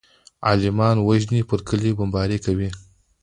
[0.47, 2.69] عالمان وژني پر کليو بمبارۍ کوي.